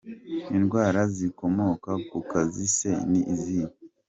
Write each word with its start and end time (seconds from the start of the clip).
Indwara 0.57 1.01
zikomoka 1.15 1.91
ku 2.09 2.19
kazi 2.31 2.65
se 2.77 2.91
ni 3.09 3.21
izihe?. 3.33 3.69